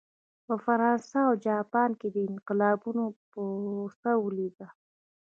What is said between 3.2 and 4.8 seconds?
پروسه ولیده.